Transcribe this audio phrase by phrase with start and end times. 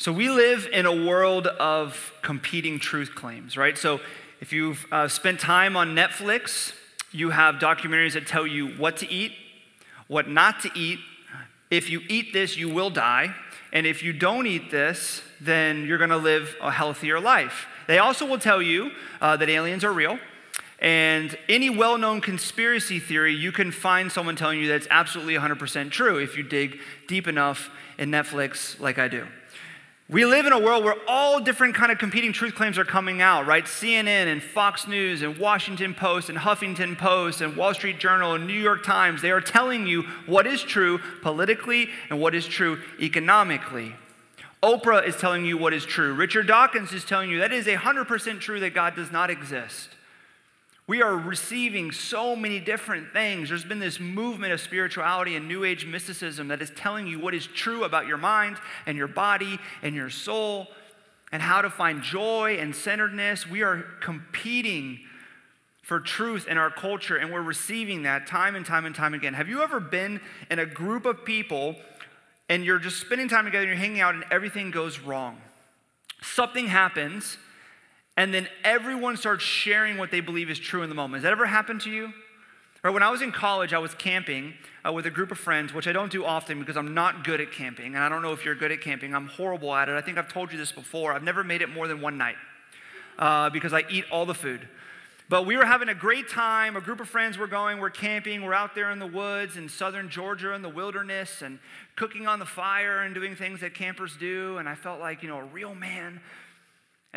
[0.00, 3.76] So we live in a world of competing truth claims, right?
[3.76, 3.98] So
[4.40, 6.72] if you've uh, spent time on Netflix,
[7.10, 9.32] you have documentaries that tell you what to eat,
[10.06, 11.00] what not to eat.
[11.68, 13.34] If you eat this, you will die.
[13.72, 17.66] And if you don't eat this, then you're going to live a healthier life.
[17.88, 20.20] They also will tell you uh, that aliens are real.
[20.78, 25.90] And any well known conspiracy theory, you can find someone telling you that's absolutely 100%
[25.90, 26.78] true if you dig
[27.08, 27.68] deep enough
[27.98, 29.26] in Netflix, like I do.
[30.10, 33.20] We live in a world where all different kind of competing truth claims are coming
[33.20, 33.66] out, right?
[33.66, 38.46] CNN and Fox News and Washington Post and Huffington Post and Wall Street Journal and
[38.46, 42.80] New York Times, they are telling you what is true politically and what is true
[42.98, 43.96] economically.
[44.62, 46.14] Oprah is telling you what is true.
[46.14, 49.90] Richard Dawkins is telling you that is 100% true that God does not exist.
[50.88, 53.50] We are receiving so many different things.
[53.50, 57.34] There's been this movement of spirituality and New Age mysticism that is telling you what
[57.34, 58.56] is true about your mind
[58.86, 60.66] and your body and your soul
[61.30, 63.46] and how to find joy and centeredness.
[63.46, 65.00] We are competing
[65.82, 69.34] for truth in our culture and we're receiving that time and time and time again.
[69.34, 71.76] Have you ever been in a group of people
[72.48, 75.36] and you're just spending time together and you're hanging out and everything goes wrong?
[76.22, 77.36] Something happens
[78.18, 81.20] and then everyone starts sharing what they believe is true in the moment.
[81.20, 82.12] Has that ever happened to you?
[82.82, 85.72] Or when I was in college, I was camping uh, with a group of friends,
[85.72, 87.94] which I don't do often because I'm not good at camping.
[87.94, 89.14] And I don't know if you're good at camping.
[89.14, 89.92] I'm horrible at it.
[89.92, 91.12] I think I've told you this before.
[91.12, 92.34] I've never made it more than one night
[93.20, 94.66] uh, because I eat all the food.
[95.28, 96.74] But we were having a great time.
[96.74, 99.68] A group of friends were going, we're camping, we're out there in the woods in
[99.68, 101.60] southern Georgia in the wilderness and
[101.94, 104.58] cooking on the fire and doing things that campers do.
[104.58, 106.20] And I felt like, you know, a real man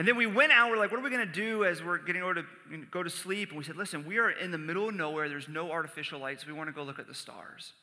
[0.01, 1.99] and then we went out, we're like, what are we going to do as we're
[1.99, 2.43] getting over to
[2.89, 3.49] go to sleep?
[3.49, 5.29] And we said, listen, we are in the middle of nowhere.
[5.29, 6.47] There's no artificial lights.
[6.47, 7.73] We want to go look at the stars.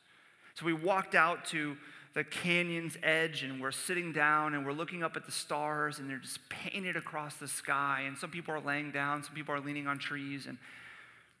[0.53, 1.77] So we walked out to
[2.15, 6.09] the canyon's edge and we're sitting down and we're looking up at the stars and
[6.09, 8.03] they're just painted across the sky.
[8.05, 10.57] And some people are laying down, some people are leaning on trees and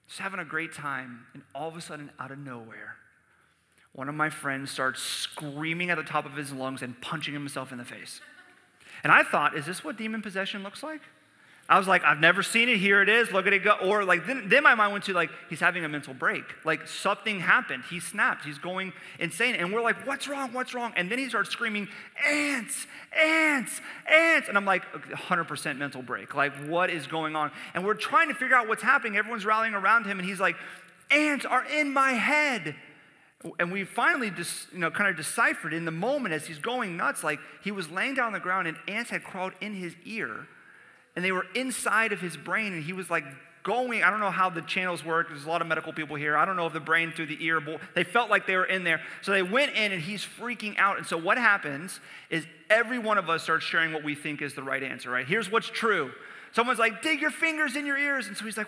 [0.07, 1.25] just having a great time.
[1.33, 2.95] And all of a sudden, out of nowhere,
[3.91, 7.73] one of my friends starts screaming at the top of his lungs and punching himself
[7.73, 8.21] in the face.
[9.03, 11.01] And I thought, is this what demon possession looks like?
[11.69, 12.77] I was like, I've never seen it.
[12.77, 13.31] Here it is.
[13.31, 13.73] Look at it go.
[13.73, 16.43] Or like, then, then my mind went to like, he's having a mental break.
[16.65, 17.83] Like something happened.
[17.87, 18.43] He snapped.
[18.43, 19.53] He's going insane.
[19.53, 20.51] And we're like, what's wrong?
[20.51, 20.93] What's wrong?
[20.95, 21.87] And then he starts screaming,
[22.25, 24.47] ants, ants, ants.
[24.47, 26.33] And I'm like, 100% mental break.
[26.33, 27.51] Like, what is going on?
[27.75, 29.15] And we're trying to figure out what's happening.
[29.15, 30.17] Everyone's rallying around him.
[30.17, 30.55] And he's like,
[31.11, 32.75] ants are in my head.
[33.57, 36.97] And we finally just, you know, kind of deciphered in the moment as he's going
[36.97, 39.95] nuts, like he was laying down on the ground and ants had crawled in his
[40.05, 40.47] ear
[41.15, 43.25] and they were inside of his brain and he was like
[43.63, 45.27] going, I don't know how the channels work.
[45.27, 46.37] There's a lot of medical people here.
[46.37, 48.65] I don't know if the brain through the ear, but they felt like they were
[48.65, 49.01] in there.
[49.21, 50.97] So they went in and he's freaking out.
[50.97, 54.53] And so what happens is every one of us starts sharing what we think is
[54.53, 55.27] the right answer, right?
[55.27, 56.11] Here's what's true.
[56.51, 58.27] Someone's like, dig your fingers in your ears.
[58.27, 58.67] And so he's like,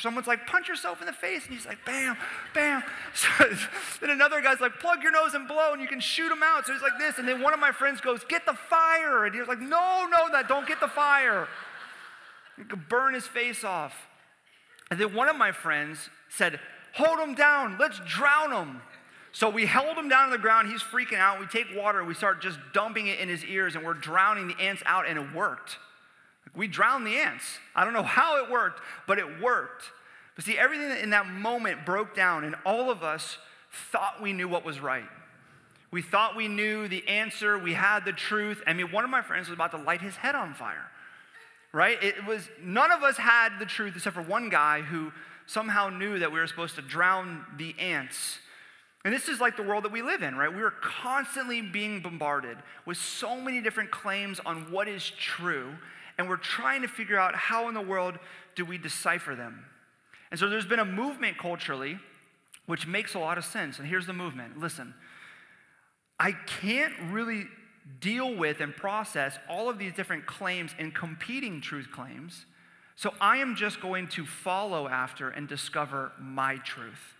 [0.00, 1.44] someone's like, punch yourself in the face.
[1.46, 2.16] And he's like, bam,
[2.54, 2.82] bam.
[3.14, 3.48] So
[4.00, 6.66] then another guy's like, plug your nose and blow and you can shoot him out.
[6.66, 7.18] So he's like this.
[7.18, 9.24] And then one of my friends goes, get the fire.
[9.24, 11.48] And he was like, no, no, that don't get the fire.
[12.58, 13.94] You could burn his face off.
[14.90, 16.60] And then one of my friends said,
[16.92, 17.76] hold him down.
[17.78, 18.82] Let's drown him.
[19.32, 20.70] So we held him down on the ground.
[20.70, 21.40] He's freaking out.
[21.40, 24.48] We take water and we start just dumping it in his ears and we're drowning
[24.48, 25.78] the ants out and it worked.
[26.56, 27.44] We drowned the ants.
[27.74, 29.84] I don't know how it worked, but it worked.
[30.36, 33.38] But see, everything in that moment broke down, and all of us
[33.92, 35.08] thought we knew what was right.
[35.90, 38.62] We thought we knew the answer, we had the truth.
[38.66, 40.90] I mean, one of my friends was about to light his head on fire,
[41.72, 42.02] right?
[42.02, 45.12] It was, none of us had the truth except for one guy who
[45.46, 48.38] somehow knew that we were supposed to drown the ants.
[49.04, 50.52] And this is like the world that we live in, right?
[50.52, 55.74] We are constantly being bombarded with so many different claims on what is true
[56.18, 58.18] and we're trying to figure out how in the world
[58.54, 59.64] do we decipher them.
[60.30, 61.98] And so there's been a movement culturally
[62.66, 63.78] which makes a lot of sense.
[63.78, 64.94] And here's the movement listen,
[66.18, 67.44] I can't really
[68.00, 72.46] deal with and process all of these different claims and competing truth claims.
[72.96, 77.14] So I am just going to follow after and discover my truth.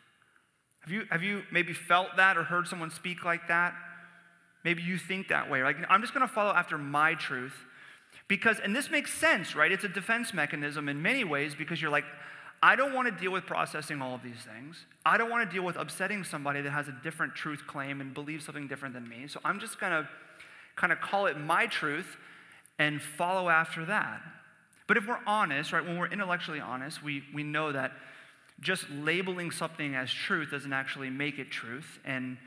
[0.82, 3.74] Have you, have you maybe felt that or heard someone speak like that?
[4.64, 5.62] Maybe you think that way.
[5.62, 7.54] Like, I'm just going to follow after my truth
[8.28, 9.70] because, and this makes sense, right?
[9.70, 12.04] It's a defense mechanism in many ways because you're like,
[12.62, 14.86] I don't want to deal with processing all of these things.
[15.04, 18.14] I don't want to deal with upsetting somebody that has a different truth claim and
[18.14, 19.26] believes something different than me.
[19.26, 20.08] So I'm just going to
[20.74, 22.16] kind of call it my truth
[22.78, 24.22] and follow after that.
[24.86, 27.92] But if we're honest, right, when we're intellectually honest, we, we know that
[28.60, 31.98] just labeling something as truth doesn't actually make it truth.
[32.04, 32.38] And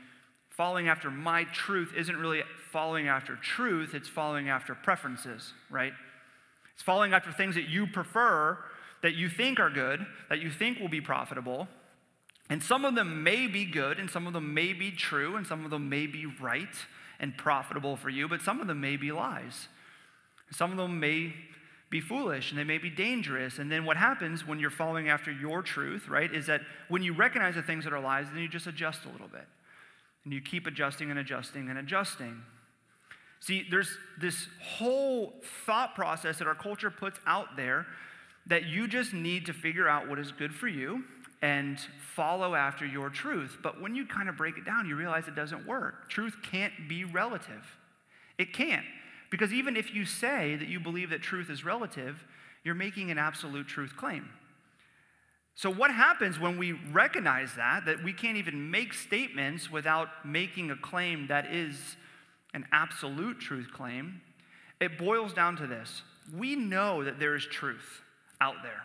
[0.58, 5.92] following after my truth isn't really following after truth, it's following after preferences, right?
[6.74, 8.58] It's following after things that you prefer,
[9.02, 11.68] that you think are good, that you think will be profitable.
[12.50, 15.46] And some of them may be good, and some of them may be true, and
[15.46, 16.74] some of them may be right
[17.20, 19.68] and profitable for you, but some of them may be lies.
[20.50, 21.34] Some of them may
[21.88, 23.58] be foolish and they may be dangerous.
[23.58, 27.14] And then what happens when you're following after your truth, right, is that when you
[27.14, 29.46] recognize the things that are lies, then you just adjust a little bit.
[30.28, 32.42] And you keep adjusting and adjusting and adjusting.
[33.40, 35.32] See, there's this whole
[35.64, 37.86] thought process that our culture puts out there
[38.44, 41.02] that you just need to figure out what is good for you
[41.40, 41.78] and
[42.14, 43.56] follow after your truth.
[43.62, 46.10] But when you kind of break it down, you realize it doesn't work.
[46.10, 47.78] Truth can't be relative.
[48.36, 48.84] It can't.
[49.30, 52.22] Because even if you say that you believe that truth is relative,
[52.64, 54.28] you're making an absolute truth claim.
[55.58, 60.70] So, what happens when we recognize that, that we can't even make statements without making
[60.70, 61.96] a claim that is
[62.54, 64.20] an absolute truth claim?
[64.80, 66.02] It boils down to this
[66.32, 68.02] we know that there is truth
[68.40, 68.84] out there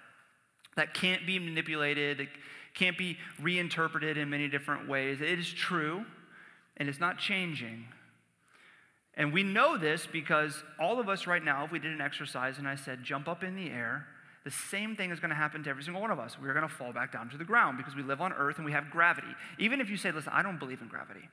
[0.75, 2.29] that can't be manipulated, that
[2.73, 5.21] can't be reinterpreted in many different ways.
[5.21, 6.03] It is true,
[6.77, 7.85] and it's not changing.
[9.13, 12.57] And we know this because all of us right now, if we did an exercise
[12.57, 14.07] and I said, jump up in the air,
[14.43, 16.37] the same thing is going to happen to every single one of us.
[16.41, 18.65] We're going to fall back down to the ground because we live on earth and
[18.65, 19.27] we have gravity.
[19.57, 21.29] Even if you say, listen, I don't believe in gravity,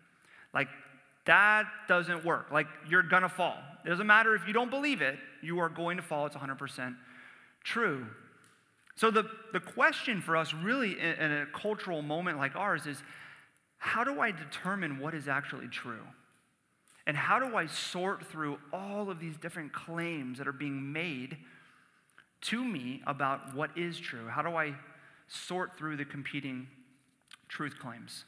[0.55, 0.69] like
[1.27, 2.51] that doesn't work.
[2.53, 3.59] Like you're going to fall.
[3.85, 6.27] It doesn't matter if you don't believe it, you are going to fall.
[6.27, 6.97] It's 100%
[7.65, 8.07] true.
[8.95, 13.03] So the, the question for us, really, in, in a cultural moment like ours, is
[13.79, 16.03] how do I determine what is actually true?
[17.07, 21.39] And how do I sort through all of these different claims that are being made
[22.43, 24.29] to me about what is true?
[24.29, 24.75] How do I
[25.29, 26.69] sort through the competing
[27.49, 28.25] truth claims?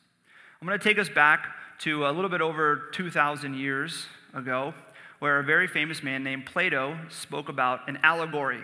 [0.60, 1.48] I'm going to take us back
[1.80, 4.74] to a little bit over 2,000 years ago,
[5.18, 8.60] where a very famous man named Plato spoke about an allegory.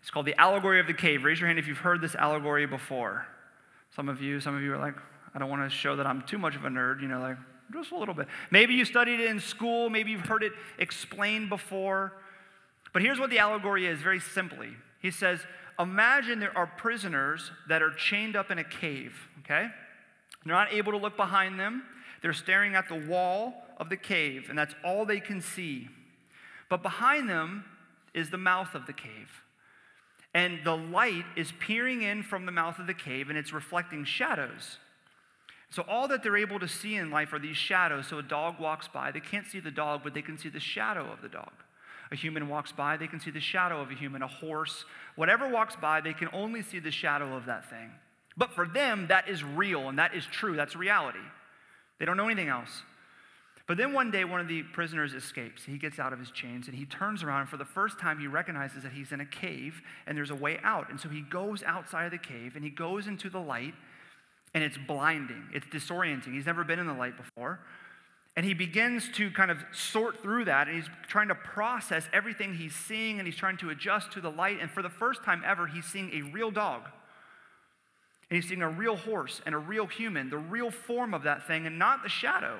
[0.00, 1.24] It's called the allegory of the cave.
[1.24, 3.26] Raise your hand if you've heard this allegory before.
[3.96, 4.94] Some of you, some of you are like,
[5.34, 7.36] I don't want to show that I'm too much of a nerd, you know, like,
[7.72, 8.28] just a little bit.
[8.50, 12.12] Maybe you studied it in school, maybe you've heard it explained before.
[12.94, 14.70] But here's what the allegory is very simply.
[15.02, 15.40] He says,
[15.78, 19.68] Imagine there are prisoners that are chained up in a cave, okay?
[20.44, 21.82] They're not able to look behind them.
[22.22, 25.88] They're staring at the wall of the cave, and that's all they can see.
[26.70, 27.64] But behind them
[28.14, 29.42] is the mouth of the cave.
[30.32, 34.04] And the light is peering in from the mouth of the cave, and it's reflecting
[34.04, 34.78] shadows.
[35.70, 38.06] So, all that they're able to see in life are these shadows.
[38.06, 40.60] So, a dog walks by, they can't see the dog, but they can see the
[40.60, 41.50] shadow of the dog.
[42.12, 44.22] A human walks by, they can see the shadow of a human.
[44.22, 44.84] A horse,
[45.16, 47.90] whatever walks by, they can only see the shadow of that thing.
[48.36, 50.56] But for them, that is real and that is true.
[50.56, 51.18] That's reality.
[51.98, 52.82] They don't know anything else.
[53.66, 55.64] But then one day, one of the prisoners escapes.
[55.64, 57.42] He gets out of his chains and he turns around.
[57.42, 60.34] And for the first time, he recognizes that he's in a cave and there's a
[60.34, 60.90] way out.
[60.90, 63.74] And so he goes outside of the cave and he goes into the light
[64.52, 66.34] and it's blinding, it's disorienting.
[66.34, 67.60] He's never been in the light before.
[68.36, 72.54] And he begins to kind of sort through that, and he's trying to process everything
[72.54, 74.58] he's seeing, and he's trying to adjust to the light.
[74.60, 76.82] And for the first time ever, he's seeing a real dog.
[78.28, 81.46] And he's seeing a real horse and a real human, the real form of that
[81.46, 82.58] thing, and not the shadow.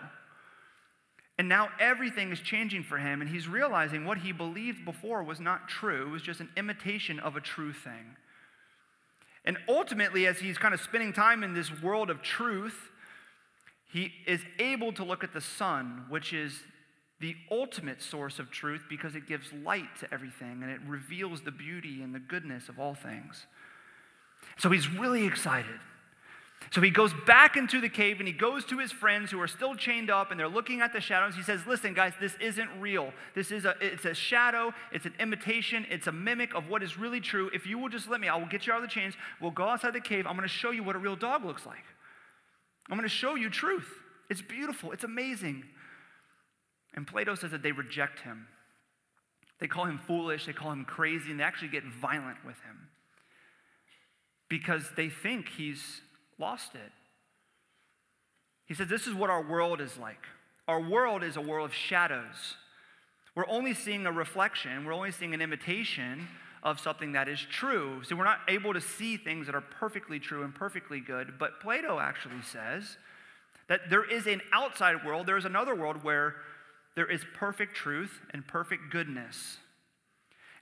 [1.37, 5.41] And now everything is changing for him, and he's realizing what he believed before was
[5.41, 8.17] not true, it was just an imitation of a true thing.
[9.45, 12.91] And ultimately, as he's kind of spending time in this world of truth,
[13.95, 16.59] he is able to look at the sun, which is
[17.21, 21.53] the ultimate source of truth because it gives light to everything and it reveals the
[21.53, 23.47] beauty and the goodness of all things.
[24.59, 25.79] So he's really excited.
[26.73, 29.47] So he goes back into the cave and he goes to his friends who are
[29.47, 31.37] still chained up and they're looking at the shadows.
[31.37, 33.13] He says, Listen, guys, this isn't real.
[33.37, 36.99] This is a, it's a shadow, it's an imitation, it's a mimic of what is
[36.99, 37.49] really true.
[37.55, 39.15] If you will just let me, I will get you out of the chains.
[39.41, 40.27] We'll go outside the cave.
[40.27, 41.85] I'm going to show you what a real dog looks like.
[42.91, 43.89] I'm going to show you truth.
[44.31, 45.65] It's beautiful, it's amazing.
[46.95, 48.47] And Plato says that they reject him.
[49.61, 52.89] They call him foolish, they call him crazy, and they actually get violent with him
[54.49, 56.01] because they think he's
[56.39, 56.93] lost it.
[58.67, 60.27] He says, This is what our world is like.
[60.67, 62.57] Our world is a world of shadows.
[63.35, 66.29] We're only seeing a reflection, we're only seeing an imitation
[66.65, 68.03] of something that is true.
[68.05, 71.35] So we're not able to see things that are perfectly true and perfectly good.
[71.39, 72.97] But Plato actually says
[73.69, 76.37] that there is an outside world, there is another world where
[76.97, 79.59] there is perfect truth and perfect goodness.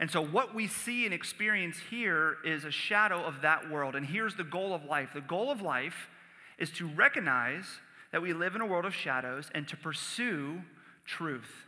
[0.00, 3.94] And so, what we see and experience here is a shadow of that world.
[3.94, 6.08] And here's the goal of life the goal of life
[6.58, 7.64] is to recognize
[8.10, 10.62] that we live in a world of shadows and to pursue
[11.06, 11.66] truth,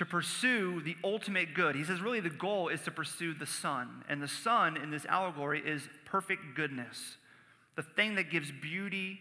[0.00, 1.76] to pursue the ultimate good.
[1.76, 4.02] He says, really, the goal is to pursue the sun.
[4.08, 7.18] And the sun in this allegory is perfect goodness,
[7.76, 9.18] the thing that gives beauty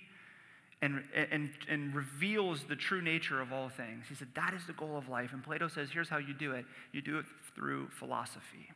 [0.82, 4.06] and, and, and reveals the true nature of all things.
[4.08, 5.34] He said, that is the goal of life.
[5.34, 8.72] And Plato says, here's how you do it you do it through philosophy.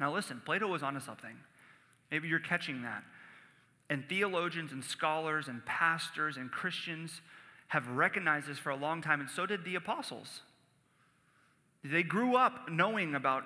[0.00, 1.36] Now, listen, Plato was onto something.
[2.10, 3.04] Maybe you're catching that.
[3.90, 7.20] And theologians and scholars and pastors and Christians
[7.68, 10.40] have recognized this for a long time, and so did the apostles.
[11.84, 13.44] They grew up knowing about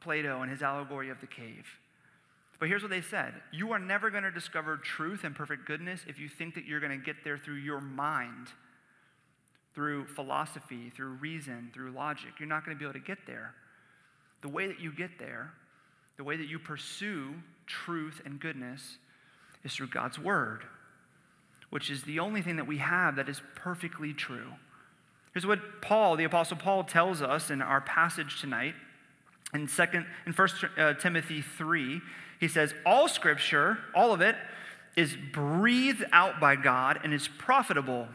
[0.00, 1.66] Plato and his allegory of the cave.
[2.58, 6.00] But here's what they said You are never going to discover truth and perfect goodness
[6.08, 8.48] if you think that you're going to get there through your mind,
[9.74, 12.30] through philosophy, through reason, through logic.
[12.38, 13.54] You're not going to be able to get there.
[14.40, 15.52] The way that you get there,
[16.16, 17.34] the way that you pursue
[17.66, 18.98] truth and goodness,
[19.64, 20.64] is through God's Word,
[21.70, 24.52] which is the only thing that we have that is perfectly true.
[25.34, 28.74] Here's what Paul, the Apostle Paul, tells us in our passage tonight.
[29.52, 32.00] In second, in First uh, Timothy three,
[32.38, 34.36] he says, "All Scripture, all of it,
[34.96, 38.06] is breathed out by God and is profitable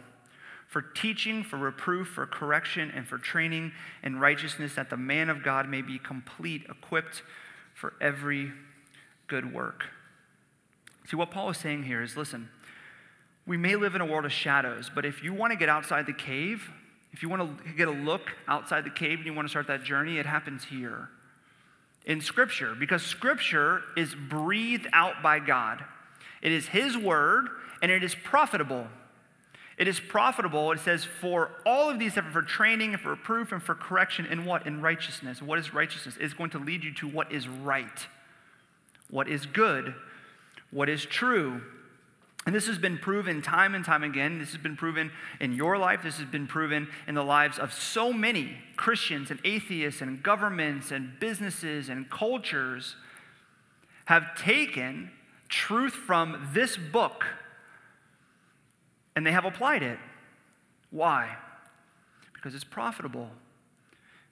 [0.69, 5.43] for teaching, for reproof, for correction, and for training in righteousness, that the man of
[5.43, 7.21] God may be complete, equipped
[7.73, 8.53] for every
[9.27, 9.87] good work."
[11.09, 12.49] See, what Paul is saying here is listen,
[13.45, 16.05] we may live in a world of shadows, but if you want to get outside
[16.05, 16.69] the cave,
[17.11, 19.67] if you want to get a look outside the cave and you want to start
[19.67, 21.09] that journey, it happens here
[22.05, 25.83] in Scripture because Scripture is breathed out by God.
[26.41, 27.49] It is His word
[27.81, 28.87] and it is profitable.
[29.77, 33.53] It is profitable, it says, for all of these, different, for training and for proof
[33.53, 34.67] and for correction in what?
[34.67, 35.41] In righteousness.
[35.41, 36.17] What is righteousness?
[36.17, 38.07] It is going to lead you to what is right,
[39.09, 39.95] what is good,
[40.71, 41.61] what is true.
[42.49, 44.39] And this has been proven time and time again.
[44.39, 46.01] This has been proven in your life.
[46.01, 50.89] This has been proven in the lives of so many Christians and atheists and governments
[50.89, 52.95] and businesses and cultures
[54.05, 55.11] have taken
[55.47, 57.23] truth from this book
[59.15, 59.99] and they have applied it.
[60.89, 61.35] Why?
[62.33, 63.29] Because it's profitable,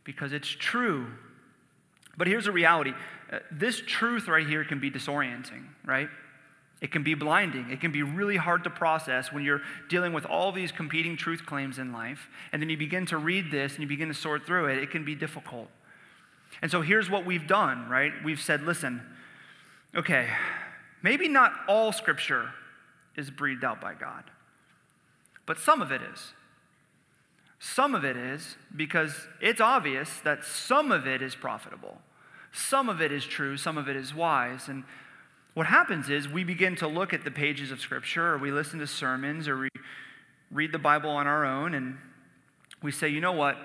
[0.04, 1.06] because it's true.
[2.18, 2.94] But here's the reality
[3.32, 6.10] uh, this truth right here can be disorienting, right?
[6.80, 7.72] It can be blinding.
[7.72, 11.46] It can be really hard to process when you're dealing with all these competing truth
[11.46, 12.28] claims in life.
[12.52, 14.78] And then you begin to read this and you begin to sort through it.
[14.78, 15.70] It can be difficult.
[16.62, 18.12] And so here's what we've done, right?
[18.24, 19.02] We've said, listen,
[19.96, 20.30] okay,
[21.02, 22.52] maybe not all scripture
[23.16, 24.24] is breathed out by God,
[25.46, 26.34] but some of it is.
[27.60, 32.02] Some of it is because it's obvious that some of it is profitable.
[32.54, 34.68] Some of it is true, some of it is wise.
[34.68, 34.84] And
[35.58, 38.78] what happens is we begin to look at the pages of Scripture, or we listen
[38.78, 39.70] to sermons, or we
[40.52, 41.98] read the Bible on our own, and
[42.84, 43.58] we say, you know what?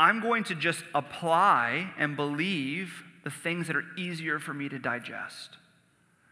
[0.00, 4.78] I'm going to just apply and believe the things that are easier for me to
[4.78, 5.58] digest,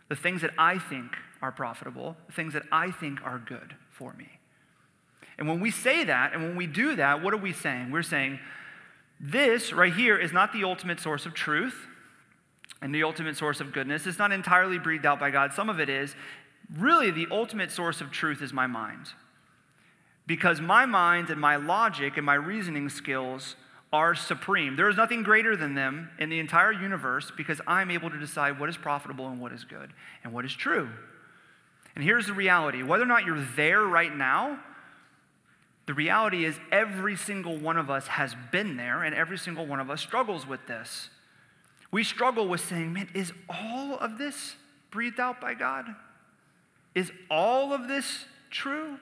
[0.08, 4.14] the things that I think are profitable, the things that I think are good for
[4.14, 4.38] me.
[5.36, 7.90] And when we say that, and when we do that, what are we saying?
[7.90, 8.38] We're saying,
[9.20, 11.86] this right here is not the ultimate source of truth
[12.82, 14.06] and the ultimate source of goodness.
[14.06, 16.14] It's not entirely breathed out by God, some of it is.
[16.76, 19.06] Really, the ultimate source of truth is my mind.
[20.26, 23.54] Because my mind and my logic and my reasoning skills
[23.92, 24.76] are supreme.
[24.76, 28.58] There is nothing greater than them in the entire universe because I'm able to decide
[28.58, 29.92] what is profitable and what is good
[30.24, 30.88] and what is true.
[31.94, 34.58] And here's the reality whether or not you're there right now,
[35.86, 39.78] the reality is every single one of us has been there and every single one
[39.78, 41.08] of us struggles with this.
[41.96, 44.56] We struggle with saying, man, is all of this
[44.90, 45.86] breathed out by God?
[46.94, 48.98] Is all of this true?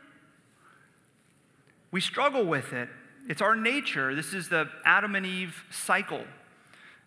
[1.91, 2.89] We struggle with it.
[3.29, 4.15] It's our nature.
[4.15, 6.23] This is the Adam and Eve cycle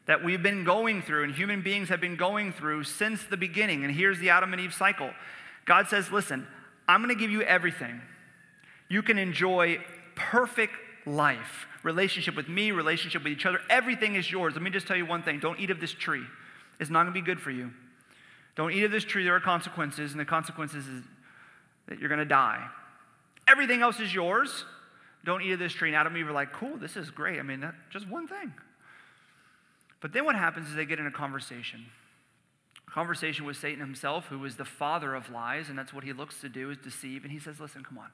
[0.07, 3.85] that we've been going through and human beings have been going through since the beginning.
[3.85, 5.11] And here's the Adam and Eve cycle
[5.63, 6.45] God says, listen,
[6.89, 8.01] I'm going to give you everything.
[8.89, 9.79] You can enjoy
[10.15, 10.73] perfect
[11.07, 13.61] life relationship with me, relationship with each other.
[13.69, 14.53] Everything is yours.
[14.53, 16.25] Let me just tell you one thing don't eat of this tree,
[16.79, 17.71] it's not going to be good for you.
[18.55, 19.23] Don't eat of this tree.
[19.23, 21.03] There are consequences, and the consequences is
[21.87, 22.67] that you're going to die.
[23.47, 24.65] Everything else is yours.
[25.23, 25.89] Don't eat of this tree.
[25.89, 27.39] And Adam and Eve are like, cool, this is great.
[27.39, 28.53] I mean, that, just one thing.
[30.01, 31.85] But then what happens is they get in a conversation.
[32.87, 36.11] A conversation with Satan himself, who is the father of lies, and that's what he
[36.11, 37.23] looks to do is deceive.
[37.23, 38.09] And he says, listen, come on.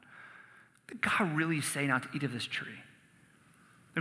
[0.88, 2.80] Did God really say not to eat of this tree?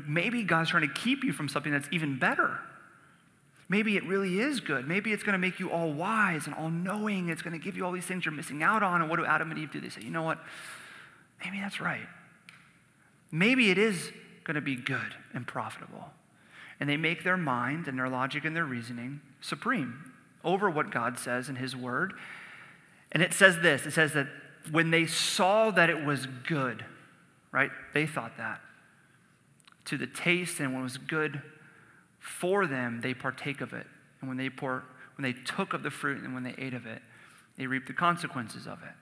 [0.07, 2.61] Maybe God's trying to keep you from something that's even better.
[3.69, 4.87] maybe it really is good.
[4.87, 7.29] Maybe it's going to make you all wise and all knowing.
[7.29, 9.01] It's going to give you all these things you're missing out on.
[9.01, 9.81] And what do Adam and Eve do?
[9.81, 10.39] They say, you know what?
[11.43, 12.07] Maybe that's right.
[13.31, 14.11] Maybe it is
[14.45, 16.11] going to be good and profitable.
[16.81, 20.13] And they make their mind and their logic and their reasoning supreme
[20.45, 22.13] over what God says in His Word.
[23.13, 24.27] And it says this it says that
[24.71, 26.85] when they saw that it was good,
[27.51, 27.71] right?
[27.95, 28.61] They thought that.
[29.87, 31.43] To the taste and when it was good
[32.21, 33.87] for them, they partake of it.
[34.21, 34.85] And when they pour,
[35.17, 37.03] when they took of the fruit and when they ate of it,
[37.59, 38.95] they reaped the consequences of it.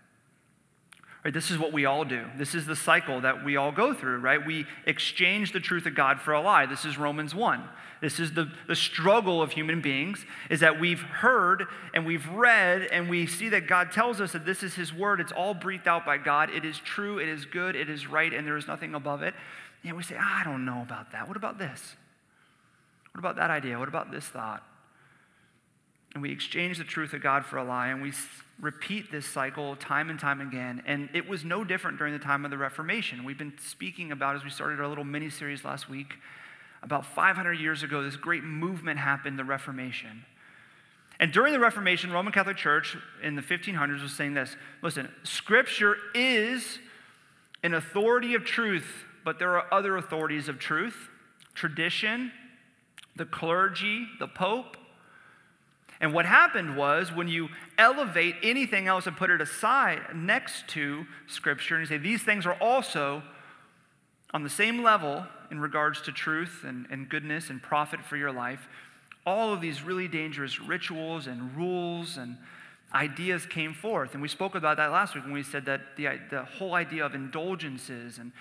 [1.23, 2.25] Right, this is what we all do.
[2.39, 4.45] This is the cycle that we all go through, right?
[4.45, 6.65] We exchange the truth of God for a lie.
[6.65, 7.63] This is Romans 1.
[8.01, 12.89] This is the, the struggle of human beings, is that we've heard and we've read
[12.91, 15.21] and we see that God tells us that this is His word.
[15.21, 16.49] It's all breathed out by God.
[16.49, 19.35] It is true, it is good, it is right, and there is nothing above it.
[19.85, 21.29] And we say, ah, I don't know about that.
[21.29, 21.97] What about this?
[23.13, 23.79] What about that idea?
[23.79, 24.63] What about this thought?
[26.15, 28.13] And we exchange the truth of God for a lie, and we
[28.61, 30.83] repeat this cycle time and time again.
[30.87, 33.25] And it was no different during the time of the Reformation.
[33.25, 36.15] We've been speaking about, as we started our little mini series last week,
[36.83, 40.25] about 500 years ago, this great movement happened, the Reformation.
[41.19, 45.97] And during the Reformation, Roman Catholic Church in the 1500s was saying this listen, Scripture
[46.15, 46.79] is
[47.63, 51.09] an authority of truth, but there are other authorities of truth
[51.55, 52.33] tradition,
[53.17, 54.79] the clergy, the Pope.
[56.01, 61.07] And what happened was when you elevate anything else and put it aside next to
[61.27, 63.23] Scripture and you say these things are also
[64.33, 68.33] on the same level in regards to truth and, and goodness and profit for your
[68.33, 68.69] life,
[69.27, 72.37] all of these really dangerous rituals and rules and
[72.95, 74.15] ideas came forth.
[74.15, 77.05] And we spoke about that last week when we said that the, the whole idea
[77.05, 78.33] of indulgences and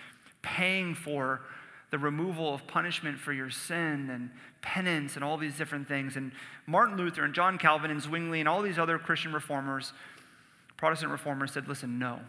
[0.41, 1.41] paying for
[1.91, 4.29] the removal of punishment for your sin and
[4.61, 6.15] penance and all these different things.
[6.15, 6.31] And
[6.67, 9.93] Martin Luther and John Calvin and Zwingli and all these other Christian reformers,
[10.77, 12.19] Protestant reformers said, listen, no.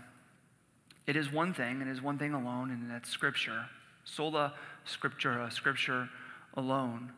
[1.06, 3.66] It is one thing, and it is one thing alone, and that's Scripture.
[4.04, 4.54] Sola
[4.86, 6.08] Scriptura, Scripture
[6.54, 7.12] alone.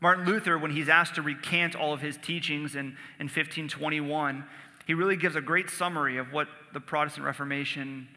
[0.00, 4.44] Martin Luther, when he's asked to recant all of his teachings in, in 1521,
[4.86, 8.08] he really gives a great summary of what the Protestant Reformation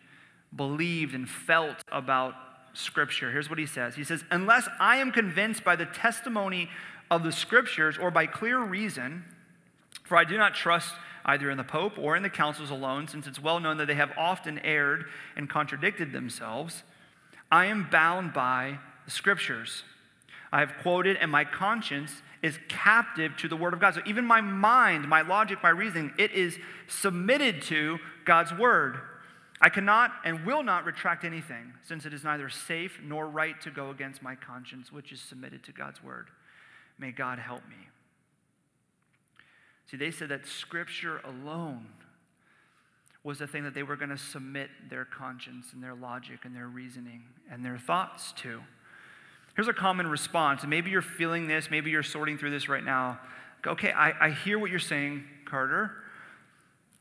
[0.56, 2.34] believed and felt about
[2.78, 3.32] Scripture.
[3.32, 6.70] Here's what he says He says, Unless I am convinced by the testimony
[7.10, 9.24] of the Scriptures or by clear reason,
[10.04, 10.94] for I do not trust
[11.26, 13.96] either in the Pope or in the councils alone, since it's well known that they
[13.96, 16.84] have often erred and contradicted themselves,
[17.52, 19.84] I am bound by the Scriptures.
[20.52, 22.12] I have quoted, and my conscience
[22.42, 23.96] is captive to the Word of God.
[23.96, 29.00] So even my mind, my logic, my reasoning, it is submitted to God's Word.
[29.60, 33.72] I cannot and will not retract anything, since it is neither safe nor right to
[33.72, 36.28] go against my conscience, which is submitted to God's word.
[37.00, 37.88] May God help me.
[39.90, 41.88] See, they said that scripture alone
[43.24, 46.56] was the thing that they were going to submit their conscience and their logic and
[46.56, 48.62] their reasoning and their thoughts to.
[49.56, 52.84] Here's a common response, and maybe you're feeling this, maybe you're sorting through this right
[52.84, 53.20] now.
[53.66, 56.04] Okay, I, I hear what you're saying, Carter.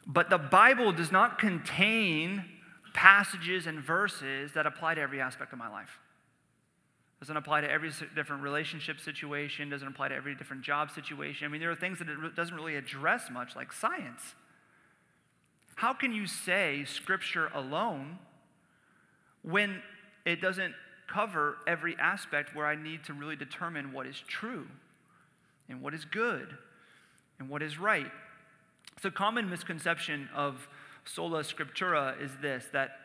[0.06, 2.44] But the Bible does not contain
[2.94, 5.98] passages and verses that apply to every aspect of my life.
[7.20, 11.46] Doesn't apply to every different relationship situation, doesn't apply to every different job situation.
[11.46, 14.34] I mean, there are things that it doesn't really address much, like science.
[15.76, 18.18] How can you say scripture alone
[19.42, 19.82] when
[20.24, 20.74] it doesn't
[21.06, 24.66] cover every aspect where I need to really determine what is true
[25.68, 26.56] and what is good
[27.38, 28.10] and what is right?
[29.02, 30.68] So, common misconception of
[31.04, 32.98] sola scriptura is this that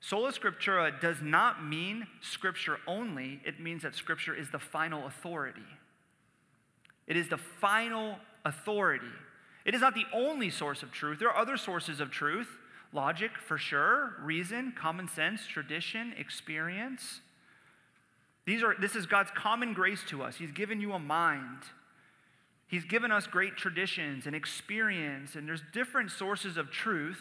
[0.00, 5.62] sola scriptura does not mean scripture only, it means that scripture is the final authority.
[7.06, 9.06] It is the final authority.
[9.64, 11.18] It is not the only source of truth.
[11.18, 12.48] There are other sources of truth
[12.92, 17.20] logic, for sure, reason, common sense, tradition, experience.
[18.44, 20.36] These are, this is God's common grace to us.
[20.36, 21.62] He's given you a mind.
[22.72, 27.20] He's given us great traditions and experience, and there's different sources of truth.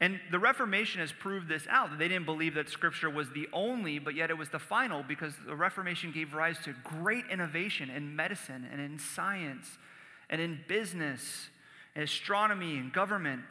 [0.00, 3.98] And the Reformation has proved this out they didn't believe that Scripture was the only,
[3.98, 8.14] but yet it was the final because the Reformation gave rise to great innovation in
[8.14, 9.66] medicine and in science
[10.30, 11.48] and in business
[11.96, 13.42] and astronomy and government.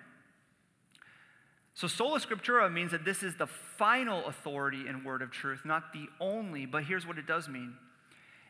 [1.73, 5.91] So, sola scriptura means that this is the final authority and word of truth, not
[5.91, 7.75] the only, but here's what it does mean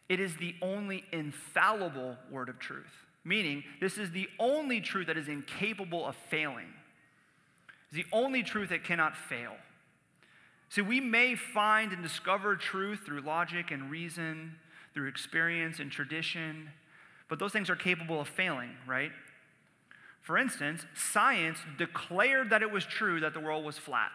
[0.07, 5.17] it is the only infallible word of truth, meaning this is the only truth that
[5.17, 6.73] is incapable of failing.
[7.91, 9.53] It's the only truth that cannot fail.
[10.69, 14.55] See, we may find and discover truth through logic and reason,
[14.93, 16.69] through experience and tradition,
[17.29, 19.11] but those things are capable of failing, right?
[20.21, 24.11] For instance, science declared that it was true that the world was flat.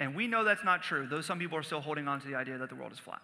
[0.00, 2.34] And we know that's not true, though some people are still holding on to the
[2.34, 3.20] idea that the world is flat.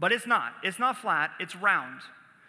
[0.00, 0.54] But it's not.
[0.64, 2.00] It's not flat, it's round.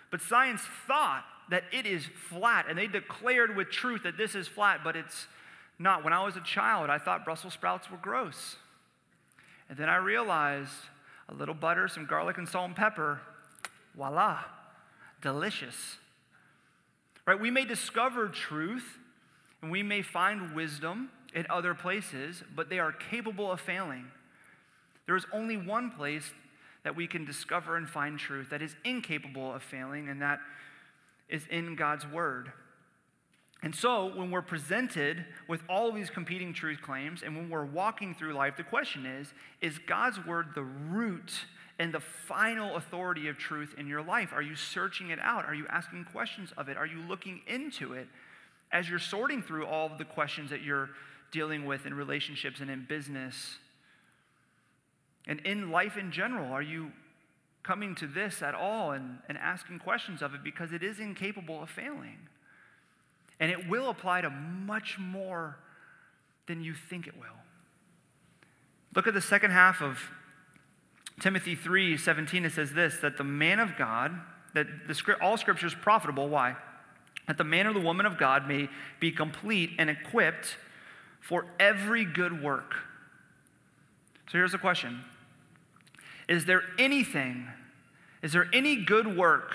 [0.10, 4.48] But science thought that it is flat, and they declared with truth that this is
[4.48, 5.28] flat, but it's
[5.78, 6.04] not.
[6.04, 8.56] When I was a child, I thought Brussels sprouts were gross.
[9.68, 10.72] And then I realized
[11.28, 13.20] a little butter, some garlic, and salt and pepper,
[13.96, 14.40] voila,
[15.22, 15.98] delicious.
[17.26, 17.40] Right?
[17.40, 18.98] We may discover truth
[19.62, 24.06] and we may find wisdom in other places, but they are capable of failing.
[25.06, 26.32] There is only one place
[26.84, 30.40] that we can discover and find truth that is incapable of failing, and that
[31.30, 32.52] is in God's Word.
[33.64, 37.66] And so, when we're presented with all of these competing truth claims, and when we're
[37.66, 41.32] walking through life, the question is Is God's Word the root
[41.78, 44.30] and the final authority of truth in your life?
[44.34, 45.46] Are you searching it out?
[45.46, 46.78] Are you asking questions of it?
[46.78, 48.08] Are you looking into it
[48.72, 50.90] as you're sorting through all of the questions that you're
[51.32, 53.58] dealing with in relationships and in business
[55.28, 56.52] and in life in general?
[56.52, 56.92] Are you
[57.64, 61.62] coming to this at all and, and asking questions of it because it is incapable
[61.62, 62.18] of failing?
[63.40, 65.58] And it will apply to much more
[66.48, 67.28] than you think it will.
[68.96, 70.00] Look at the second half of
[71.22, 72.46] Timothy 3 17.
[72.46, 74.20] It says this that the man of God,
[74.54, 76.28] that the, all scripture is profitable.
[76.28, 76.56] Why?
[77.28, 78.68] That the man or the woman of God may
[79.00, 80.58] be complete and equipped
[81.22, 82.76] for every good work.
[84.32, 85.02] So here's the question
[86.30, 87.48] Is there anything,
[88.22, 89.54] is there any good work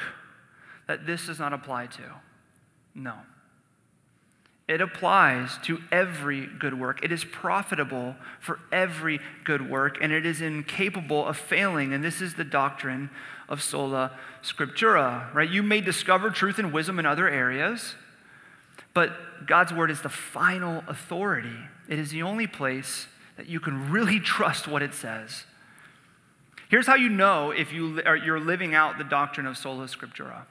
[0.86, 2.02] that this does not apply to?
[2.94, 3.14] No.
[4.68, 7.02] It applies to every good work.
[7.02, 11.94] It is profitable for every good work, and it is incapable of failing.
[11.94, 13.08] And this is the doctrine
[13.48, 14.10] of sola
[14.42, 15.48] scriptura, right?
[15.48, 17.94] You may discover truth and wisdom in other areas,
[18.92, 21.56] but God's word is the final authority.
[21.88, 25.44] It is the only place that you can really trust what it says.
[26.68, 30.42] Here's how you know if you are, you're living out the doctrine of sola scriptura.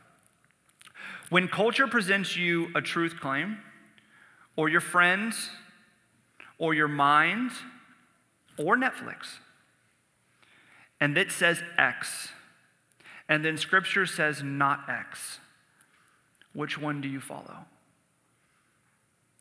[1.29, 3.57] When culture presents you a truth claim,
[4.55, 5.49] or your friends,
[6.57, 7.51] or your mind,
[8.57, 9.37] or Netflix.
[11.01, 12.29] And it says X.
[13.27, 15.39] And then scripture says not X.
[16.53, 17.65] Which one do you follow?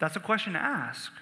[0.01, 1.13] That's a question to ask.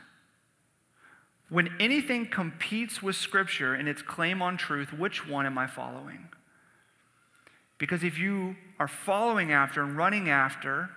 [1.52, 6.28] When anything competes with scripture in its claim on truth, which one am I following?
[7.76, 10.88] Because if you are following after and running after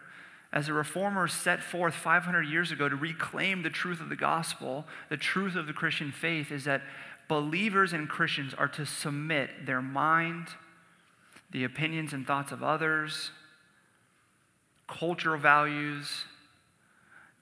[0.54, 4.86] as the reformers set forth 500 years ago to reclaim the truth of the gospel,
[5.10, 6.84] the truth of the Christian faith is that
[7.28, 10.48] believers and Christians are to submit their mind,
[11.52, 13.30] the opinions and thoughts of others,
[14.88, 16.24] cultural values,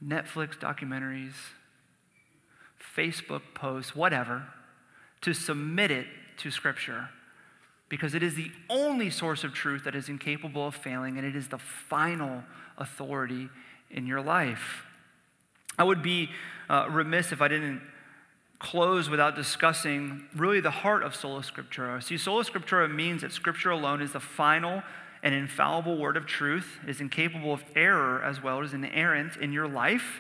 [0.03, 1.35] Netflix documentaries,
[2.95, 4.43] Facebook posts, whatever,
[5.21, 7.09] to submit it to Scripture
[7.89, 11.35] because it is the only source of truth that is incapable of failing and it
[11.35, 12.43] is the final
[12.77, 13.49] authority
[13.91, 14.83] in your life.
[15.77, 16.29] I would be
[16.69, 17.81] uh, remiss if I didn't
[18.59, 22.01] close without discussing really the heart of sola scriptura.
[22.01, 24.81] See, sola scriptura means that scripture alone is the final
[25.21, 29.53] and infallible word of truth, it is incapable of error as well as inerrant in
[29.53, 30.19] your life.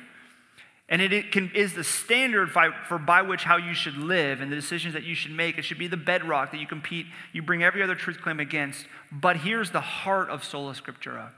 [0.89, 4.51] And it, can, is the standard by, for by which how you should live and
[4.51, 5.57] the decisions that you should make.
[5.57, 8.85] It should be the bedrock that you compete, you bring every other truth claim against.
[9.11, 11.31] But here's the heart of sola scriptura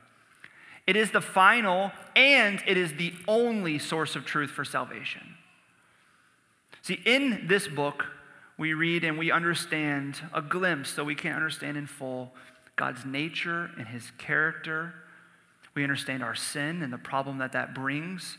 [0.87, 5.35] it is the final and it is the only source of truth for salvation.
[6.83, 8.05] See, in this book,
[8.57, 12.33] we read and we understand a glimpse, though we can't understand in full,
[12.75, 14.93] God's nature and his character.
[15.73, 18.37] We understand our sin and the problem that that brings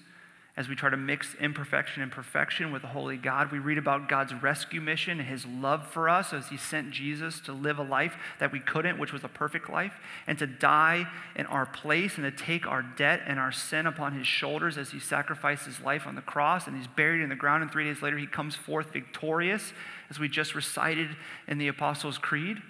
[0.57, 3.53] as we try to mix imperfection and perfection with the Holy God.
[3.53, 7.41] We read about God's rescue mission and his love for us as he sent Jesus
[7.41, 9.93] to live a life that we couldn't, which was a perfect life,
[10.27, 14.15] and to die in our place and to take our debt and our sin upon
[14.15, 17.37] his shoulders as he sacrificed his life on the cross and he's buried in the
[17.37, 17.63] ground.
[17.63, 19.75] And three days later, he comes forth victorious,
[20.09, 21.09] as we just recited
[21.47, 22.63] in the Apostles' Creed.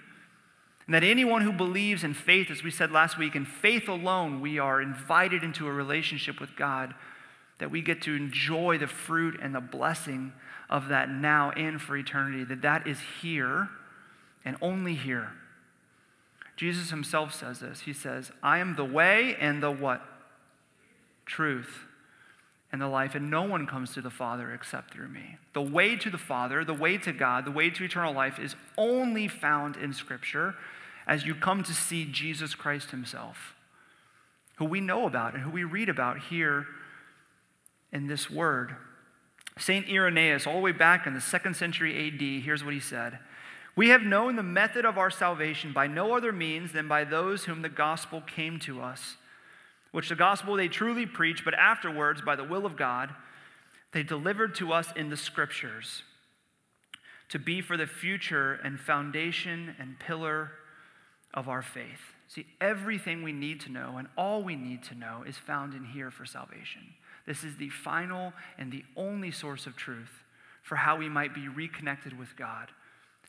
[0.87, 4.41] And that anyone who believes in faith, as we said last week, in faith alone,
[4.41, 6.93] we are invited into a relationship with God
[7.59, 10.33] that we get to enjoy the fruit and the blessing
[10.69, 13.69] of that now and for eternity, that that is here
[14.45, 15.31] and only here.
[16.55, 17.81] Jesus himself says this.
[17.81, 20.01] He says, I am the way and the what?
[21.25, 21.79] Truth
[22.71, 25.37] and the life, and no one comes to the Father except through me.
[25.53, 28.55] The way to the Father, the way to God, the way to eternal life is
[28.77, 30.55] only found in Scripture.
[31.07, 33.55] as you come to see Jesus Christ Himself,
[34.57, 36.67] who we know about and who we read about here
[37.91, 38.75] in this word.
[39.57, 39.89] St.
[39.89, 43.19] Irenaeus, all the way back in the second century AD, here's what he said
[43.75, 47.45] We have known the method of our salvation by no other means than by those
[47.45, 49.17] whom the gospel came to us,
[49.91, 53.13] which the gospel they truly preached, but afterwards, by the will of God,
[53.93, 56.03] they delivered to us in the scriptures
[57.29, 60.51] to be for the future and foundation and pillar
[61.33, 62.13] of our faith.
[62.29, 65.85] See, everything we need to know and all we need to know is found in
[65.85, 66.81] here for salvation.
[67.27, 70.23] This is the final and the only source of truth
[70.63, 72.69] for how we might be reconnected with God,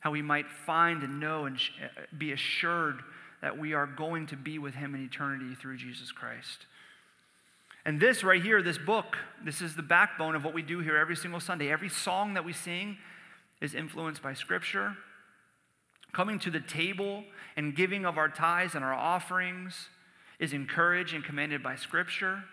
[0.01, 3.01] how we might find and know and uh, be assured
[3.41, 6.65] that we are going to be with Him in eternity through Jesus Christ.
[7.85, 10.97] And this right here, this book, this is the backbone of what we do here
[10.97, 11.71] every single Sunday.
[11.71, 12.97] Every song that we sing
[13.61, 14.95] is influenced by Scripture.
[16.11, 17.23] Coming to the table
[17.55, 19.87] and giving of our tithes and our offerings
[20.39, 22.43] is encouraged and commanded by Scripture.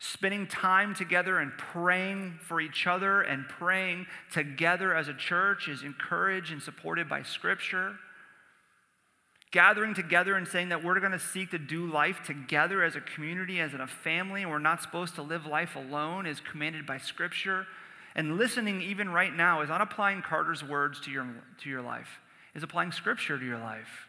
[0.00, 5.82] Spending time together and praying for each other and praying together as a church is
[5.82, 7.96] encouraged and supported by Scripture.
[9.50, 13.00] Gathering together and saying that we're going to seek to do life together as a
[13.00, 16.86] community, as in a family, and we're not supposed to live life alone is commanded
[16.86, 17.66] by Scripture.
[18.14, 21.26] And listening, even right now, is not applying Carter's words to your,
[21.62, 22.20] to your life,
[22.54, 24.08] is applying Scripture to your life.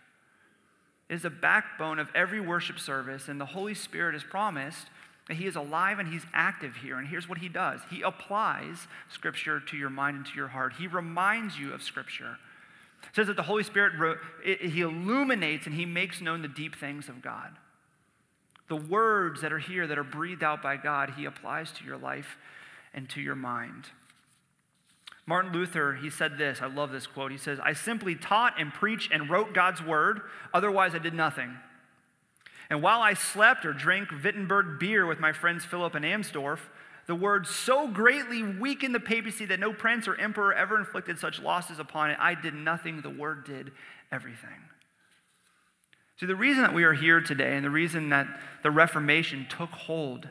[1.09, 4.87] It is the backbone of every worship service, and the Holy Spirit has promised
[5.29, 6.97] that He is alive and He's active here.
[6.97, 10.73] And here's what He does He applies Scripture to your mind and to your heart,
[10.77, 12.37] He reminds you of Scripture.
[13.03, 17.07] It says that the Holy Spirit, He illuminates and He makes known the deep things
[17.07, 17.51] of God.
[18.67, 21.97] The words that are here, that are breathed out by God, He applies to your
[21.97, 22.37] life
[22.93, 23.85] and to your mind.
[25.25, 26.59] Martin Luther, he said this.
[26.59, 27.31] I love this quote.
[27.31, 30.21] He says, I simply taught and preached and wrote God's word,
[30.55, 31.55] otherwise, I did nothing.
[32.69, 36.59] And while I slept or drank Wittenberg beer with my friends Philip and Amsdorf,
[37.07, 41.41] the word so greatly weakened the papacy that no prince or emperor ever inflicted such
[41.41, 42.17] losses upon it.
[42.19, 43.71] I did nothing, the word did
[44.11, 44.49] everything.
[46.19, 48.27] See, the reason that we are here today and the reason that
[48.61, 50.27] the Reformation took hold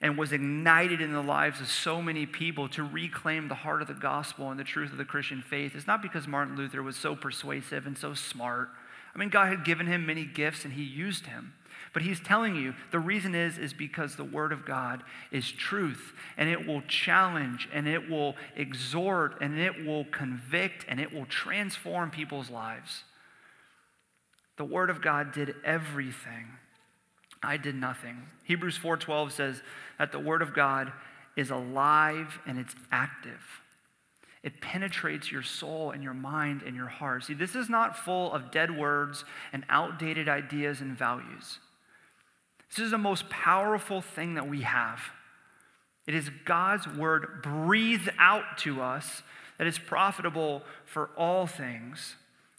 [0.00, 3.88] and was ignited in the lives of so many people to reclaim the heart of
[3.88, 6.96] the gospel and the truth of the Christian faith is not because Martin Luther was
[6.96, 8.70] so persuasive and so smart.
[9.14, 11.52] I mean, God had given him many gifts and he used him.
[11.92, 16.12] But he's telling you the reason is is because the word of God is truth
[16.36, 21.26] and it will challenge and it will exhort and it will convict and it will
[21.26, 23.04] transform people's lives.
[24.56, 26.46] The word of God did everything.
[27.42, 28.26] I did nothing.
[28.44, 29.62] Hebrews 4:12 says
[29.98, 30.92] that the word of God
[31.36, 33.42] is alive and it's active.
[34.44, 37.24] It penetrates your soul and your mind and your heart.
[37.24, 41.58] See, this is not full of dead words and outdated ideas and values.
[42.68, 45.00] This is the most powerful thing that we have.
[46.06, 49.22] It is God's word breathed out to us
[49.56, 52.16] that is profitable for all things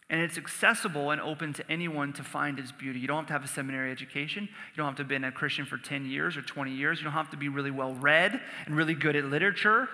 [0.08, 3.00] and it's accessible and open to anyone to find its beauty.
[3.00, 4.44] You don't have to have a seminary education.
[4.44, 6.98] You don't have to have been a Christian for 10 years or 20 years.
[6.98, 9.88] You don't have to be really well read and really good at literature.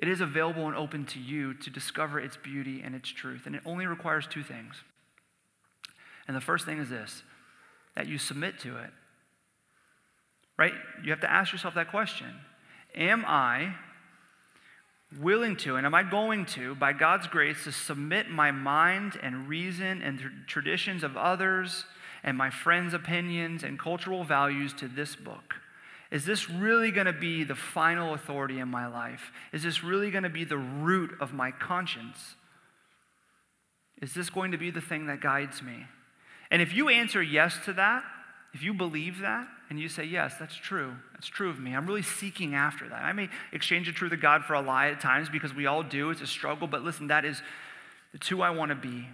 [0.00, 3.42] It is available and open to you to discover its beauty and its truth.
[3.44, 4.76] And it only requires two things.
[6.26, 7.22] And the first thing is this
[7.94, 8.90] that you submit to it.
[10.56, 10.72] Right?
[11.04, 12.28] You have to ask yourself that question
[12.94, 13.74] Am I
[15.18, 19.48] willing to, and am I going to, by God's grace, to submit my mind and
[19.48, 21.84] reason and traditions of others
[22.24, 25.59] and my friends' opinions and cultural values to this book?
[26.10, 29.30] Is this really going to be the final authority in my life?
[29.52, 32.34] Is this really going to be the root of my conscience?
[34.02, 35.86] Is this going to be the thing that guides me?
[36.50, 38.02] And if you answer yes to that,
[38.52, 41.86] if you believe that and you say, Yes, that's true, that's true of me, I'm
[41.86, 43.04] really seeking after that.
[43.04, 45.84] I may exchange the truth of God for a lie at times because we all
[45.84, 46.10] do.
[46.10, 47.40] It's a struggle, but listen, that is
[48.12, 49.06] it's who I want to be,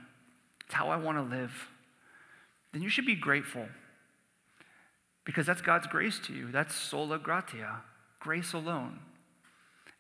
[0.65, 1.53] it's how I want to live.
[2.73, 3.67] Then you should be grateful
[5.27, 6.51] because that's God's grace to you.
[6.51, 7.83] That's sola gratia,
[8.21, 9.01] grace alone.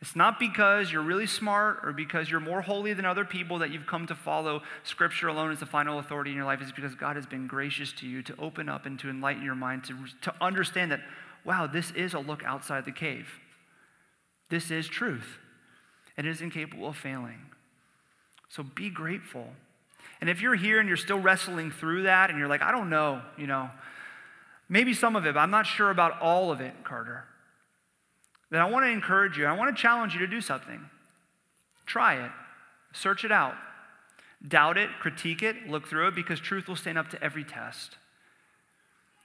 [0.01, 3.71] It's not because you're really smart or because you're more holy than other people that
[3.71, 6.61] you've come to follow Scripture alone as the final authority in your life.
[6.62, 9.55] It's because God has been gracious to you to open up and to enlighten your
[9.55, 11.01] mind, to, to understand that,
[11.45, 13.41] wow, this is a look outside the cave.
[14.49, 15.39] This is truth,
[16.17, 17.41] and it is incapable of failing.
[18.49, 19.49] So be grateful.
[20.21, 22.91] And if you're here and you're still wrestling through that and you're like, I don't
[22.91, 23.71] know, you know,
[24.68, 27.24] maybe some of it, but I'm not sure about all of it, Carter
[28.50, 30.88] then I want to encourage you, I want to challenge you to do something.
[31.85, 32.31] Try it,
[32.92, 33.55] search it out.
[34.46, 37.96] Doubt it, critique it, look through it, because truth will stand up to every test.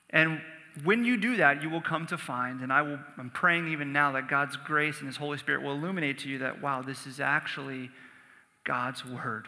[0.10, 0.42] And
[0.84, 3.92] when you do that, you will come to find, and I will, I'm praying even
[3.92, 7.06] now that God's grace and His Holy Spirit will illuminate to you that, wow, this
[7.06, 7.90] is actually
[8.64, 9.48] God's Word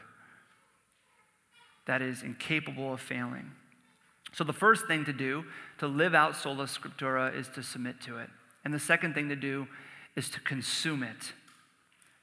[1.86, 3.52] that is incapable of failing.
[4.34, 5.46] So, the first thing to do
[5.78, 8.30] to live out sola scriptura is to submit to it.
[8.66, 9.68] And the second thing to do
[10.16, 11.34] is to consume it.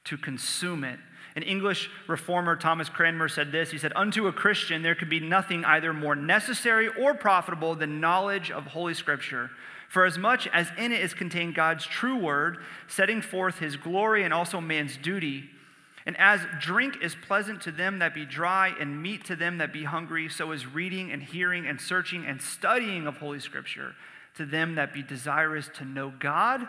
[0.05, 0.99] To consume it.
[1.35, 5.19] An English reformer, Thomas Cranmer, said this He said, Unto a Christian, there could be
[5.19, 9.49] nothing either more necessary or profitable than knowledge of Holy Scripture.
[9.89, 14.23] For as much as in it is contained God's true word, setting forth his glory
[14.23, 15.49] and also man's duty,
[16.05, 19.71] and as drink is pleasant to them that be dry, and meat to them that
[19.71, 23.93] be hungry, so is reading and hearing and searching and studying of Holy Scripture
[24.35, 26.67] to them that be desirous to know God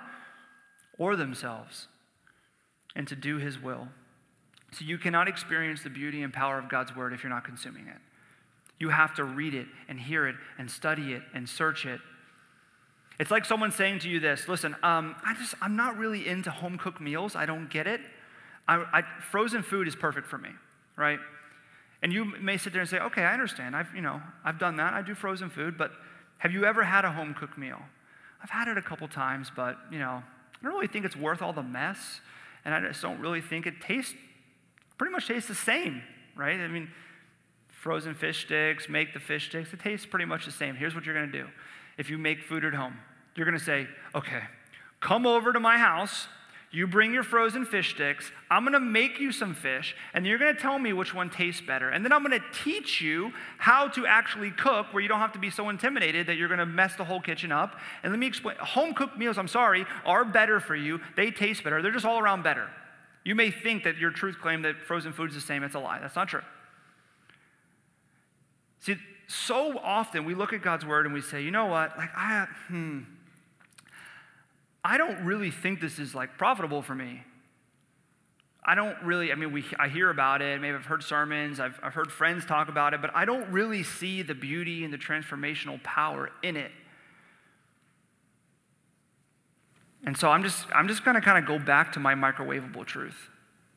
[0.99, 1.89] or themselves
[2.95, 3.89] and to do his will.
[4.73, 7.87] So you cannot experience the beauty and power of God's word if you're not consuming
[7.89, 7.99] it.
[8.79, 12.01] You have to read it and hear it and study it and search it.
[13.21, 16.51] It's like someone saying to you this listen, um, I just, I'm not really into
[16.51, 17.37] home cooked meals.
[17.37, 18.01] I don't get it.
[18.73, 20.49] I, I, frozen food is perfect for me,
[20.97, 21.19] right?
[22.03, 23.77] And you may sit there and say, okay, I understand.
[23.77, 24.95] I've, you know, I've done that.
[24.95, 25.93] I do frozen food, but
[26.39, 27.79] have you ever had a home cooked meal?
[28.43, 31.43] I've had it a couple times, but, you know, I don't really think it's worth
[31.43, 32.21] all the mess.
[32.65, 34.15] And I just don't really think it tastes,
[34.97, 36.03] pretty much tastes the same,
[36.35, 36.59] right?
[36.59, 36.89] I mean,
[37.69, 40.77] frozen fish sticks, make the fish sticks, it tastes pretty much the same.
[40.77, 41.49] Here's what you're going to do.
[41.99, 42.97] If you make food at home,
[43.35, 44.43] you're going to say, okay,
[45.01, 46.27] come over to my house
[46.73, 48.31] you bring your frozen fish sticks.
[48.51, 51.29] I'm going to make you some fish, and you're going to tell me which one
[51.29, 51.91] tastes better.
[51.91, 55.35] And then I'm going to teach you how to actually cook where you don't have
[55.35, 57.79] to be so intimidated that you're going to mess the whole kitchen up.
[58.03, 61.01] And let me explain home cooked meals, I'm sorry, are better for you.
[61.15, 61.83] They taste better.
[61.83, 62.71] They're just all around better.
[63.23, 65.63] You may think that your truth claim that frozen food is the same.
[65.65, 65.99] It's a lie.
[66.01, 66.43] That's not true.
[68.81, 68.97] See,
[69.29, 71.97] so often we look at God's word and we say, you know what?
[71.97, 73.01] Like, I, hmm,
[74.85, 77.23] I don't really think this is like profitable for me.
[78.65, 80.61] I don't really, I mean, we, I hear about it.
[80.61, 83.83] Maybe I've heard sermons, I've, I've heard friends talk about it, but I don't really
[83.83, 86.71] see the beauty and the transformational power in it.
[90.05, 92.87] And so I'm just, I'm just going to kind of go back to my microwavable
[92.87, 93.29] truth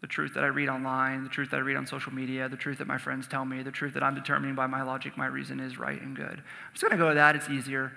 [0.01, 2.57] the truth that I read online, the truth that I read on social media, the
[2.57, 5.25] truth that my friends tell me, the truth that I'm determining by my logic, my
[5.25, 6.27] reason is right and good.
[6.27, 7.35] I'm just going to go with that.
[7.35, 7.91] It's easier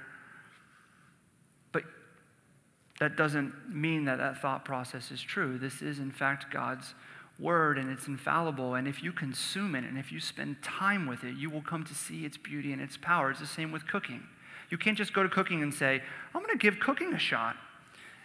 [3.01, 5.59] that doesn't mean that that thought process is true.
[5.59, 6.95] This is, in fact, God's
[7.39, 8.75] word and it's infallible.
[8.75, 11.85] And if you consume it and if you spend time with it, you will come
[11.85, 13.31] to see its beauty and its power.
[13.31, 14.23] It's the same with cooking.
[14.71, 16.03] You can't just go to cooking and say,
[16.35, 17.57] I'm going to give cooking a shot.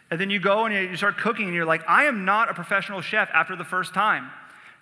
[0.10, 2.54] And then you go and you start cooking and you're like, I am not a
[2.54, 4.30] professional chef after the first time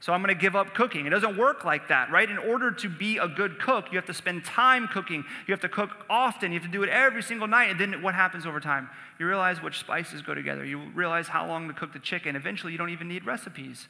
[0.01, 1.05] so I'm going to give up cooking.
[1.05, 2.27] It doesn't work like that, right?
[2.27, 5.23] In order to be a good cook, you have to spend time cooking.
[5.47, 6.51] You have to cook often.
[6.51, 7.69] You have to do it every single night.
[7.69, 8.89] And then what happens over time?
[9.19, 10.65] You realize which spices go together.
[10.65, 12.35] You realize how long to cook the chicken.
[12.35, 13.87] Eventually, you don't even need recipes.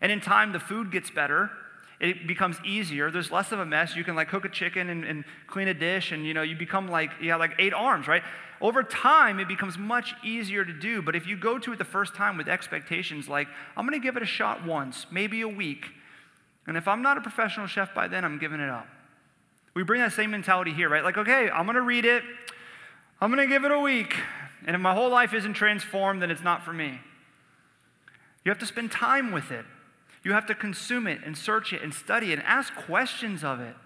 [0.00, 1.50] And in time, the food gets better.
[2.00, 3.10] It becomes easier.
[3.10, 3.94] There's less of a mess.
[3.94, 6.56] You can like cook a chicken and, and clean a dish, and you know you
[6.56, 8.22] become like you have like eight arms, right?
[8.60, 11.02] Over time, it becomes much easier to do.
[11.02, 14.04] But if you go to it the first time with expectations like, I'm going to
[14.04, 15.86] give it a shot once, maybe a week,
[16.66, 18.88] and if I'm not a professional chef by then, I'm giving it up.
[19.74, 21.04] We bring that same mentality here, right?
[21.04, 22.22] Like, okay, I'm going to read it,
[23.20, 24.16] I'm going to give it a week,
[24.66, 26.98] and if my whole life isn't transformed, then it's not for me.
[28.44, 29.64] You have to spend time with it.
[30.22, 33.60] You have to consume it and search it and study it and ask questions of
[33.60, 33.76] it.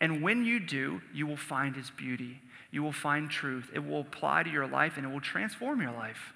[0.00, 3.70] And when you do, you will find its beauty you will find truth.
[3.74, 6.32] It will apply to your life and it will transform your life.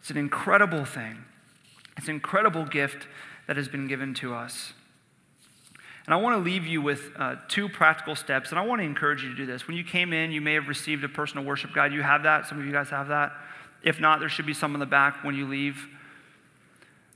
[0.00, 1.24] It's an incredible thing.
[1.96, 3.06] It's an incredible gift
[3.46, 4.72] that has been given to us.
[6.06, 8.84] And I want to leave you with uh, two practical steps, and I want to
[8.84, 9.68] encourage you to do this.
[9.68, 11.92] When you came in, you may have received a personal worship guide.
[11.92, 12.48] You have that.
[12.48, 13.32] Some of you guys have that.
[13.82, 15.86] If not, there should be some in the back when you leave.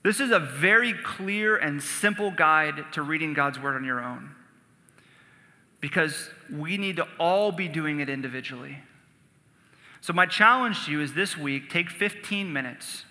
[0.02, 4.30] This is a very clear and simple guide to reading God's word on your own
[5.84, 8.78] because we need to all be doing it individually.
[10.00, 13.04] So, my challenge to you is this week take 15 minutes.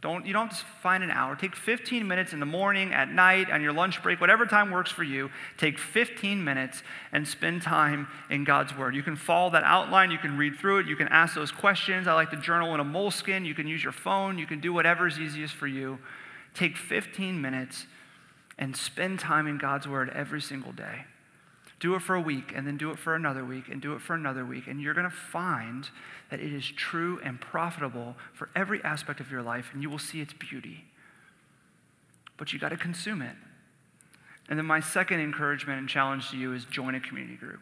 [0.00, 1.34] Don't, you don't have to find an hour.
[1.34, 4.92] Take 15 minutes in the morning, at night, on your lunch break, whatever time works
[4.92, 5.28] for you.
[5.58, 8.94] Take 15 minutes and spend time in God's Word.
[8.94, 10.12] You can follow that outline.
[10.12, 10.86] You can read through it.
[10.86, 12.06] You can ask those questions.
[12.06, 13.44] I like to journal in a moleskin.
[13.44, 14.38] You can use your phone.
[14.38, 15.98] You can do whatever is easiest for you.
[16.54, 17.86] Take 15 minutes
[18.56, 21.06] and spend time in God's Word every single day.
[21.80, 24.00] Do it for a week, and then do it for another week, and do it
[24.02, 24.66] for another week.
[24.66, 25.88] And you're going to find
[26.30, 29.98] that it is true and profitable for every aspect of your life, and you will
[29.98, 30.84] see its beauty.
[32.40, 33.36] but you got to consume it.
[34.48, 37.60] And then my second encouragement and challenge to you is join a community group.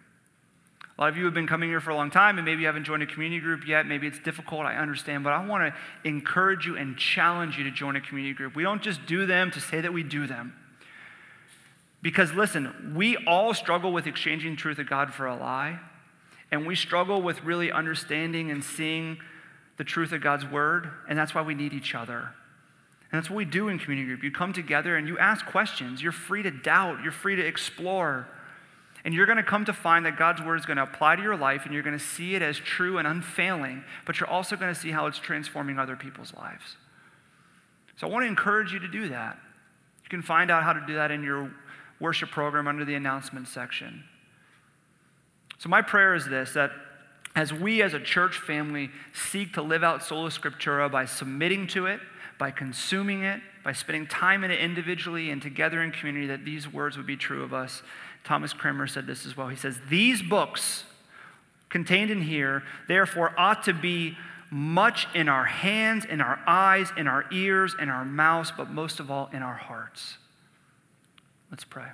[0.96, 2.66] A lot of you have been coming here for a long time and maybe you
[2.66, 3.86] haven't joined a community group yet.
[3.86, 7.70] Maybe it's difficult, I understand, but I want to encourage you and challenge you to
[7.72, 8.54] join a community group.
[8.54, 10.54] We don't just do them to say that we do them.
[12.02, 15.80] Because listen, we all struggle with exchanging truth of God for a lie,
[16.50, 19.18] and we struggle with really understanding and seeing
[19.76, 22.30] the truth of God's word, and that's why we need each other.
[23.10, 24.22] And that's what we do in community group.
[24.22, 26.02] You come together and you ask questions.
[26.02, 28.28] You're free to doubt, you're free to explore.
[29.04, 31.22] And you're going to come to find that God's word is going to apply to
[31.22, 34.56] your life and you're going to see it as true and unfailing, but you're also
[34.56, 36.76] going to see how it's transforming other people's lives.
[37.96, 39.38] So I want to encourage you to do that.
[40.02, 41.50] You can find out how to do that in your
[42.00, 44.04] worship program under the announcement section.
[45.58, 46.70] So my prayer is this that
[47.34, 51.86] as we as a church family seek to live out sola scriptura by submitting to
[51.86, 52.00] it,
[52.38, 56.72] by consuming it, by spending time in it individually and together in community, that these
[56.72, 57.82] words would be true of us.
[58.24, 59.48] Thomas Cranmer said this as well.
[59.48, 60.84] He says, These books
[61.68, 64.16] contained in here, therefore, ought to be
[64.50, 69.00] much in our hands, in our eyes, in our ears, in our mouths, but most
[69.00, 70.16] of all in our hearts.
[71.50, 71.86] Let's pray.